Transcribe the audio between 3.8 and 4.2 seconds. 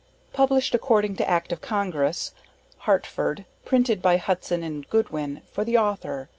BY